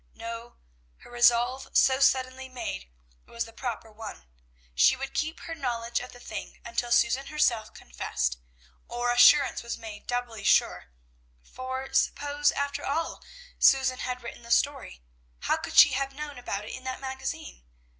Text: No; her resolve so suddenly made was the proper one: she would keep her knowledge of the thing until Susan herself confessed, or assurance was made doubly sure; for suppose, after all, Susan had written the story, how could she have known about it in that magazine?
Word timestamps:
No; 0.15 0.55
her 1.01 1.11
resolve 1.11 1.67
so 1.73 1.99
suddenly 1.99 2.49
made 2.49 2.89
was 3.27 3.45
the 3.45 3.53
proper 3.53 3.91
one: 3.91 4.25
she 4.73 4.95
would 4.95 5.13
keep 5.13 5.41
her 5.41 5.53
knowledge 5.53 5.99
of 5.99 6.11
the 6.11 6.19
thing 6.19 6.59
until 6.65 6.91
Susan 6.91 7.27
herself 7.27 7.71
confessed, 7.75 8.39
or 8.87 9.11
assurance 9.11 9.61
was 9.61 9.77
made 9.77 10.07
doubly 10.07 10.43
sure; 10.43 10.85
for 11.43 11.87
suppose, 11.93 12.51
after 12.53 12.83
all, 12.83 13.23
Susan 13.59 13.99
had 13.99 14.23
written 14.23 14.41
the 14.41 14.49
story, 14.49 15.03
how 15.41 15.57
could 15.57 15.77
she 15.77 15.91
have 15.91 16.13
known 16.15 16.39
about 16.39 16.65
it 16.65 16.71
in 16.71 16.83
that 16.83 16.99
magazine? 16.99 17.63